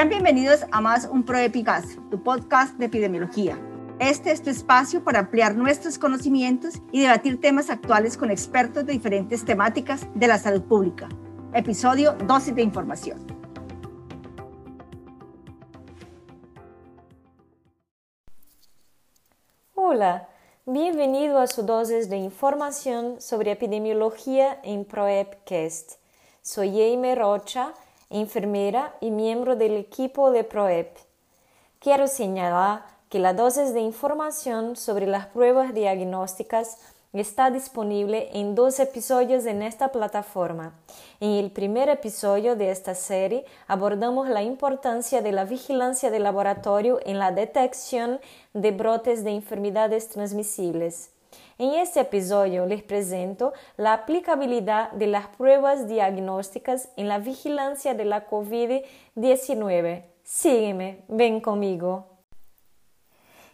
[0.00, 3.60] Sean bienvenidos a más un ProEpicast, tu podcast de epidemiología.
[3.98, 8.94] Este es tu espacio para ampliar nuestros conocimientos y debatir temas actuales con expertos de
[8.94, 11.06] diferentes temáticas de la salud pública.
[11.52, 13.26] Episodio Dosis de Información.
[19.74, 20.30] Hola,
[20.64, 25.96] bienvenido a su dosis de información sobre epidemiología en ProEpcast.
[26.40, 27.74] Soy Jaime Rocha
[28.10, 30.98] enfermera y miembro del equipo de PROEP.
[31.78, 36.78] Quiero señalar que la dosis de información sobre las pruebas diagnósticas
[37.12, 40.74] está disponible en dos episodios en esta plataforma.
[41.18, 47.00] En el primer episodio de esta serie abordamos la importancia de la vigilancia de laboratorio
[47.04, 48.20] en la detección
[48.54, 51.10] de brotes de enfermedades transmisibles.
[51.58, 58.04] En este episodio les presento la aplicabilidad de las pruebas diagnósticas en la vigilancia de
[58.04, 60.04] la COVID-19.
[60.22, 62.06] Sígueme, ven conmigo.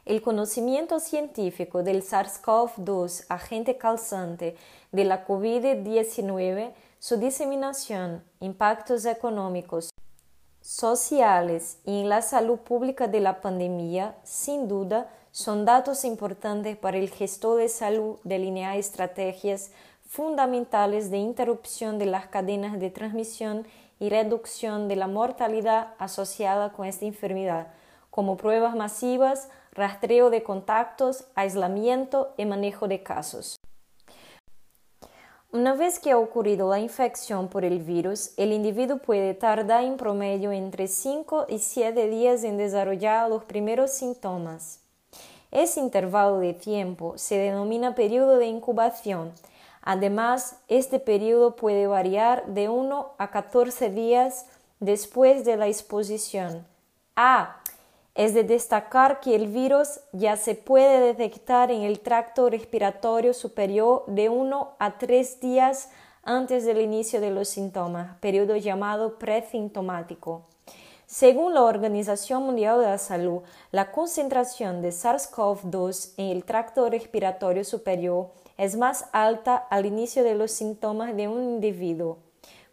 [0.05, 4.57] El conocimiento científico del SARS-CoV-2, agente causante
[4.93, 9.91] de la COVID-19, su diseminación, impactos económicos,
[10.61, 16.97] sociales y en la salud pública de la pandemia, sin duda, son datos importantes para
[16.97, 19.71] el gestor de salud delinear estrategias
[20.09, 23.67] fundamentales de interrupción de las cadenas de transmisión
[24.01, 27.67] y reducción de la mortalidad asociada con esta enfermedad,
[28.09, 33.57] como pruebas masivas, rastreo de contactos, aislamiento y manejo de casos.
[35.53, 39.99] Una vez que ha ocurrido la infección por el virus, el individuo puede tardar en
[39.99, 44.86] promedio entre 5 y 7 días en desarrollar los primeros síntomas.
[45.51, 49.33] Ese intervalo de tiempo se denomina periodo de incubación.
[49.83, 54.47] Además, este periodo puede variar de 1 a 14 días
[54.81, 56.67] después de la exposición.
[57.15, 57.61] Ah,
[58.17, 64.05] es de destacar que el virus ya se puede detectar en el tracto respiratorio superior
[64.07, 65.91] de 1 a 3 días
[66.23, 70.43] antes del inicio de los síntomas, periodo llamado presintomático.
[71.07, 77.65] Según la Organización Mundial de la Salud, la concentración de SARS-CoV-2 en el tracto respiratorio
[77.65, 82.19] superior es más alta al inicio de los síntomas de un individuo.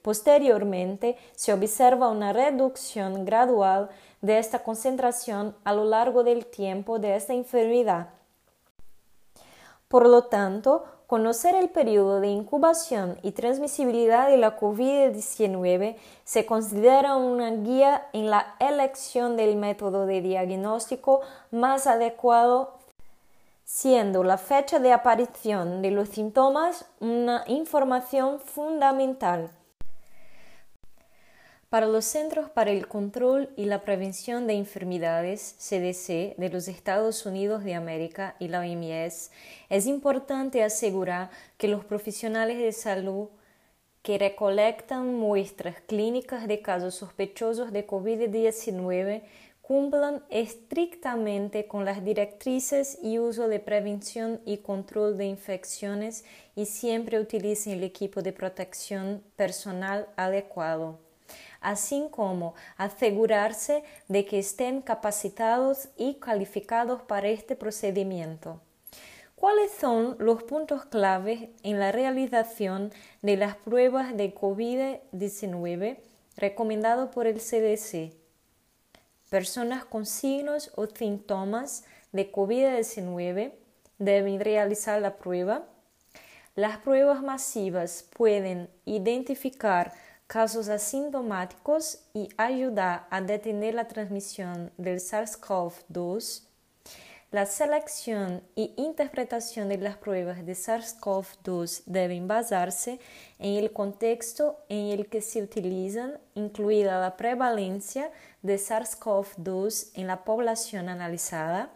[0.02, 3.90] Posteriormente, se observa una reducción gradual
[4.22, 8.10] de esta concentración a lo largo del tiempo de esta enfermedad.
[9.88, 17.18] Por lo tanto, Conocer el periodo de incubación y transmisibilidad de la COVID-19 se considera
[17.18, 22.80] una guía en la elección del método de diagnóstico más adecuado,
[23.64, 29.52] siendo la fecha de aparición de los síntomas una información fundamental.
[31.74, 37.26] Para los Centros para el Control y la Prevención de Enfermedades, CDC, de los Estados
[37.26, 39.32] Unidos de América y la OMS,
[39.70, 43.30] es importante asegurar que los profesionales de salud
[44.04, 49.24] que recolectan muestras clínicas de casos sospechosos de COVID-19
[49.64, 56.24] cumplan estrictamente con las directrices y uso de prevención y control de infecciones
[56.56, 61.03] y siempre utilicen el equipo de protección personal adecuado
[61.64, 68.62] así como asegurarse de que estén capacitados y calificados para este procedimiento.
[69.36, 75.98] ¿Cuáles son los puntos clave en la realización de las pruebas de COVID-19
[76.38, 78.14] recomendados por el CDC?
[79.30, 83.52] Personas con signos o síntomas de COVID-19
[83.98, 85.66] deben realizar la prueba.
[86.56, 89.92] Las pruebas masivas pueden identificar
[90.34, 96.42] casos asintomáticos y ayuda a detener la transmisión del SARS-CoV-2.
[97.30, 103.00] La selección y interpretación de las pruebas de SARS-CoV-2 deben basarse
[103.38, 108.10] en el contexto en el que se utilizan, incluida la prevalencia
[108.42, 111.70] de SARS-CoV-2 en la población analizada.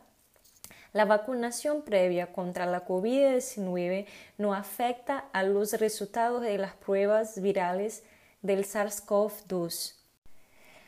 [0.94, 4.08] La vacunación previa contra la COVID-19
[4.40, 8.02] no afecta a los resultados de las pruebas virales
[8.48, 9.94] del SARS-CoV-2.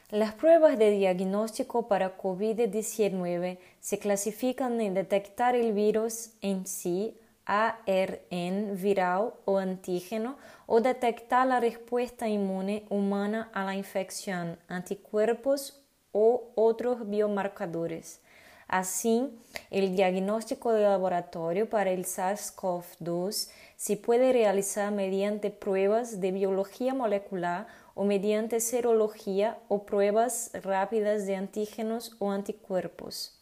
[0.10, 7.16] Las pruebas de diagnóstico para COVID-19 se clasifican en detectar el virus en sí,
[7.46, 15.80] ARN viral o antígeno, o detectar la respuesta inmune humana a la infección, anticuerpos
[16.12, 18.22] o otros biomarcadores.
[18.70, 19.28] Así,
[19.72, 27.66] el diagnóstico de laboratorio para el SARS-CoV-2 se puede realizar mediante pruebas de biología molecular
[27.96, 33.42] o mediante serología o pruebas rápidas de antígenos o anticuerpos.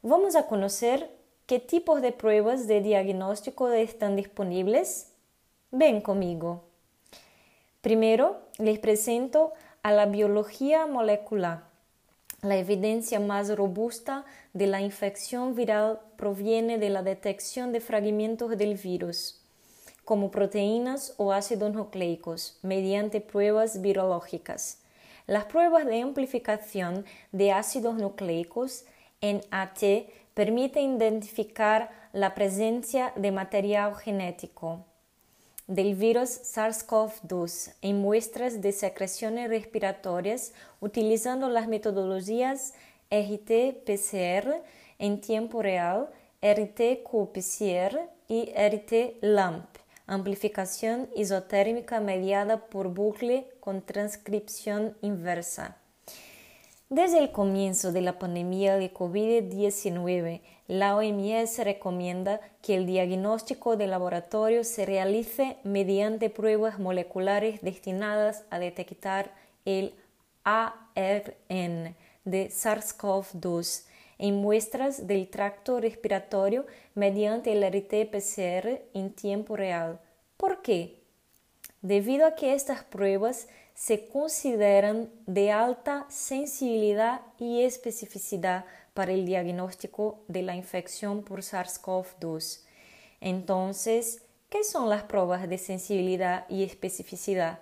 [0.00, 1.10] Vamos a conocer
[1.44, 5.12] qué tipos de pruebas de diagnóstico están disponibles.
[5.70, 6.64] Ven conmigo.
[7.82, 9.52] Primero, les presento
[9.82, 11.67] a la biología molecular.
[12.40, 18.76] La evidencia más robusta de la infección viral proviene de la detección de fragmentos del
[18.76, 19.40] virus,
[20.04, 24.82] como proteínas o ácidos nucleicos, mediante pruebas virológicas.
[25.26, 28.84] Las pruebas de amplificación de ácidos nucleicos
[29.20, 29.82] en AT
[30.34, 34.84] permiten identificar la presencia de material genético
[35.68, 42.72] del virus SARS-CoV-2 en muestras de secreciones respiratorias utilizando las metodologías
[43.10, 44.62] RT-PCR
[44.98, 46.08] en tiempo real,
[46.40, 49.66] RT-qPCR y RT-LAMP,
[50.06, 55.76] amplificación isotérmica mediada por bucle con transcripción inversa.
[56.90, 63.86] Desde el comienzo de la pandemia de COVID-19, la OMS recomienda que el diagnóstico de
[63.86, 69.34] laboratorio se realice mediante pruebas moleculares destinadas a detectar
[69.66, 69.92] el
[70.44, 71.94] ARN
[72.24, 73.84] de SARS-CoV-2
[74.16, 76.64] en muestras del tracto respiratorio
[76.94, 80.00] mediante el RT-PCR en tiempo real.
[80.38, 81.02] ¿Por qué?
[81.82, 83.46] Debido a que estas pruebas
[83.78, 92.64] se consideran de alta sensibilidad y especificidad para el diagnóstico de la infección por SARS-CoV-2.
[93.20, 97.60] Entonces, ¿qué son las pruebas de sensibilidad y especificidad?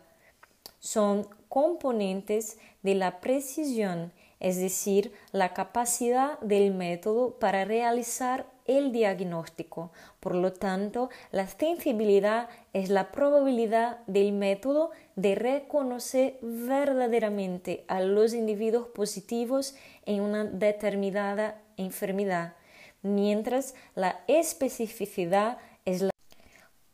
[0.81, 4.11] Son componentes de la precisión,
[4.41, 9.91] es decir, la capacidad del método para realizar el diagnóstico.
[10.21, 18.35] Por lo tanto, la sensibilidad es la probabilidad del método de reconocer verdaderamente a los
[18.35, 19.75] individuos positivos
[20.05, 22.55] en una determinada enfermedad,
[23.03, 26.11] mientras la especificidad es la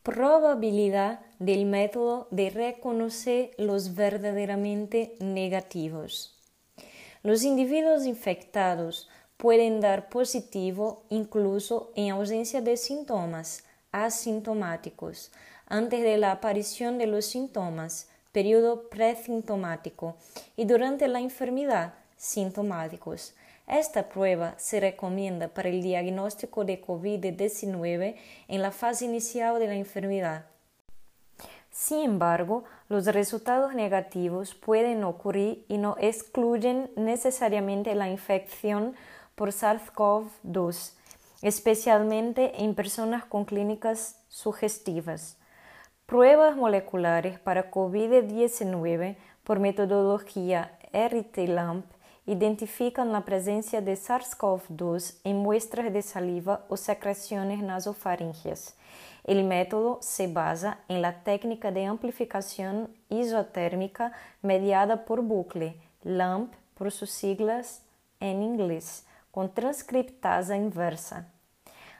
[0.03, 6.39] probabilidad del método de reconocer los verdaderamente negativos.
[7.23, 9.09] Los individuos infectados
[9.43, 15.33] pueden dar positivo incluso en ausencia de síntomas asintomáticos,
[15.67, 20.15] antes de la aparición de los síntomas, periodo presintomático,
[20.57, 23.35] y durante la enfermedad, sintomáticos.
[23.67, 28.15] Esta prueba se recomienda para el diagnóstico de COVID-19
[28.47, 30.47] en la fase inicial de la enfermedad.
[31.73, 38.95] Sin embargo, los resultados negativos pueden ocurrir y no excluyen necesariamente la infección
[39.35, 40.95] por SARS-CoV-2,
[41.43, 45.37] especialmente en personas con clínicas sugestivas.
[46.07, 51.85] Pruebas moleculares para COVID-19 por metodología RT-LAMP
[52.27, 58.77] identifican la presencia de SARS-CoV-2 en muestras de saliva o secreciones nasofaríngeas.
[59.25, 64.13] El método se basa en la técnica de amplificación isotérmica
[64.43, 67.83] mediada por bucle, LAMP por sus siglas
[68.21, 71.27] en inglés com transcriptasa inversa.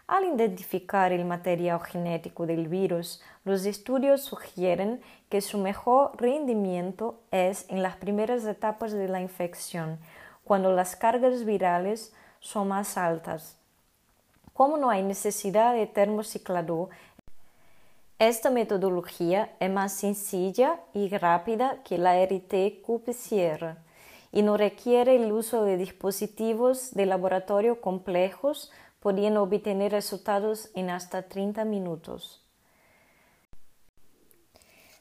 [0.07, 7.65] Al identificar el material genético del virus, los estudios sugieren que su mejor rendimiento es
[7.71, 9.99] en las primeras etapas de la infección,
[10.45, 13.57] cuando las cargas virales son más altas.
[14.53, 16.91] Como no hay necesidad de termociclador,
[18.19, 23.77] esta metodología es más sencilla y rápida que la RT-qPCR
[24.33, 31.29] y no requiere el uso de dispositivos de laboratorio complejos, pudiendo obtener resultados en hasta
[31.29, 32.43] 30 minutos.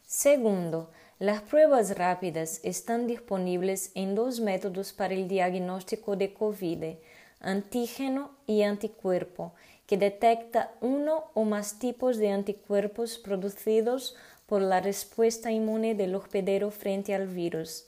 [0.05, 6.95] Segundo, las pruebas rápidas están disponibles en dos métodos para el diagnóstico de COVID,
[7.39, 9.53] antígeno y anticuerpo,
[9.85, 16.71] que detecta uno o más tipos de anticuerpos producidos por la respuesta inmune del hospedero
[16.71, 17.85] frente al virus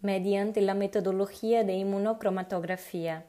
[0.00, 3.24] mediante la metodología de inmunocromatografía.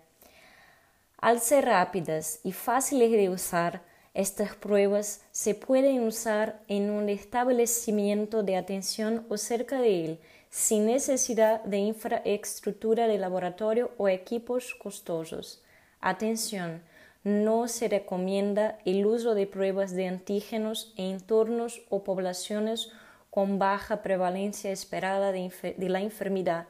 [1.18, 3.82] Al ser rápidas y fáciles de usar,
[4.14, 10.20] estas pruebas se pueden usar en un establecimiento de atención o cerca de él,
[10.50, 15.62] sin necesidad de infraestructura de laboratorio o equipos costosos.
[16.02, 16.82] Atención,
[17.24, 22.92] no se recomienda el uso de pruebas de antígenos en entornos o poblaciones
[23.38, 26.66] con baja prevalencia esperada de, la enfermedad,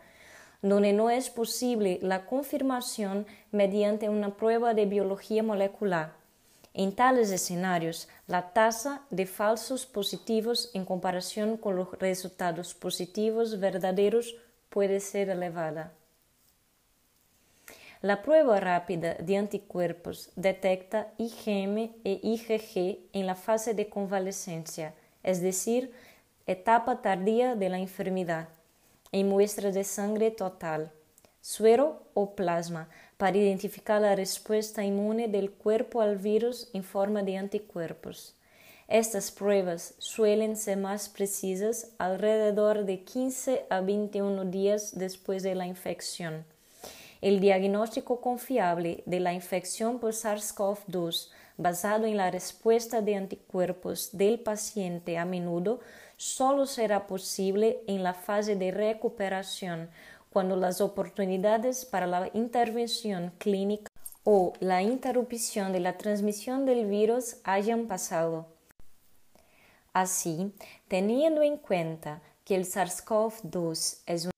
[0.61, 6.11] donde no es posible la confirmación mediante una prueba de biología molecular.
[6.73, 14.35] En tales escenarios, la tasa de falsos positivos en comparación con los resultados positivos verdaderos
[14.69, 15.93] puede ser elevada.
[18.01, 24.93] La prueba rápida de anticuerpos detecta IgM e IgG en la fase de convalescencia,
[25.23, 25.93] es decir,
[26.47, 28.47] etapa tardía de la enfermedad,
[29.11, 30.91] en muestra de sangre total,
[31.41, 32.87] suero o plasma,
[33.17, 38.33] para identificar la respuesta inmune del cuerpo al virus en forma de anticuerpos.
[38.87, 45.67] Estas pruebas suelen ser más precisas alrededor de 15 a 21 días después de la
[45.67, 46.45] infección.
[47.19, 54.39] El diagnóstico confiable de la infección por SARS-CoV-2 basado en la respuesta de anticuerpos del
[54.39, 55.79] paciente a menudo
[56.17, 59.89] solo será posible en la fase de recuperación
[60.29, 63.89] cuando las oportunidades para la intervención clínica
[64.23, 68.47] o la interrupción de la transmisión del virus hayan pasado.
[69.93, 70.53] Así,
[70.87, 74.31] teniendo en cuenta que el SARS-CoV-2 es un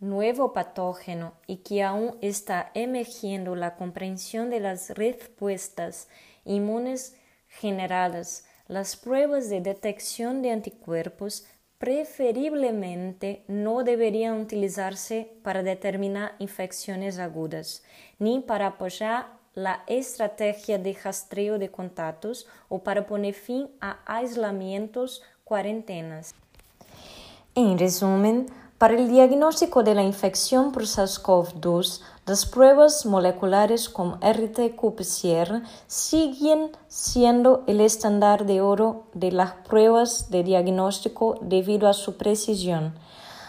[0.00, 6.08] nuevo patógeno y que aún está emergiendo la comprensión de las respuestas
[6.44, 7.16] inmunes
[7.48, 11.44] generadas, las pruebas de detección de anticuerpos
[11.78, 17.82] preferiblemente no deberían utilizarse para determinar infecciones agudas,
[18.20, 25.20] ni para apoyar la estrategia de rastreo de contactos o para poner fin a aislamientos,
[25.42, 26.36] cuarentenas.
[27.56, 28.46] En resumen,
[28.80, 37.62] para el diagnóstico de la infección por SARS-CoV-2, las pruebas moleculares con RT-qPCR siguen siendo
[37.66, 42.94] el estándar de oro de las pruebas de diagnóstico debido a su precisión.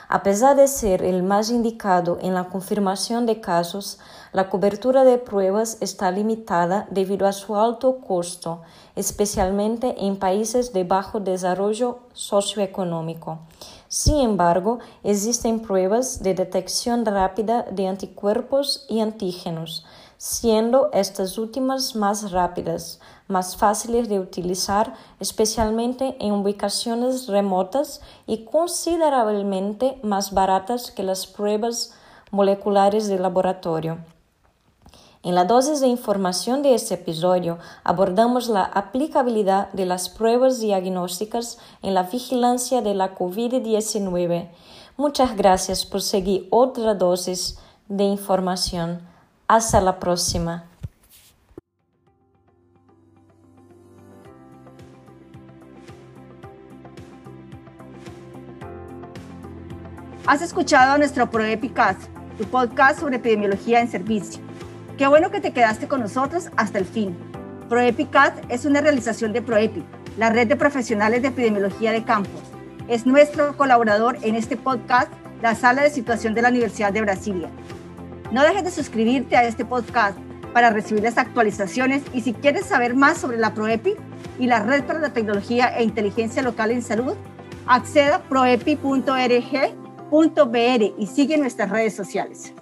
[0.10, 4.00] A pesar de ser el más indicado en la confirmación de casos,
[4.34, 8.64] la cobertura de pruebas está limitada debido a su alto costo,
[8.98, 13.40] especialmente en países de bajo desarrollo socioeconómico.
[13.94, 22.32] Sin embargo, existen pruebas de detección rápida de anticuerpos y antígenos, siendo estas últimas más
[22.32, 31.28] rápidas, más fáciles de utilizar, especialmente en ubicaciones remotas y considerablemente más baratas que las
[31.28, 31.94] pruebas
[32.32, 33.98] moleculares de laboratorio.
[35.24, 41.60] En la dosis de información de este episodio abordamos la aplicabilidad de las pruebas diagnósticas
[41.84, 44.50] en la vigilancia de la COVID-19.
[44.98, 49.02] Muchas gracias por seguir otra dosis de información.
[49.48, 50.66] Hasta la próxima.
[60.26, 62.02] Has escuchado nuestro ProEpicast,
[62.40, 64.42] tu podcast sobre epidemiología en servicio.
[64.98, 67.18] Qué bueno que te quedaste con nosotros hasta el fin.
[67.70, 69.84] ProEpicast es una realización de ProEpic,
[70.18, 72.42] la red de profesionales de epidemiología de campos.
[72.88, 77.50] Es nuestro colaborador en este podcast, la sala de situación de la Universidad de Brasilia.
[78.32, 80.18] No dejes de suscribirte a este podcast
[80.54, 83.96] para recibir las actualizaciones y si quieres saber más sobre la ProEPI
[84.40, 87.16] y la Red para la Tecnología e Inteligencia Local en Salud,
[87.66, 89.04] acceda a proepi.org.br
[90.98, 92.54] y sigue nuestras redes sociales.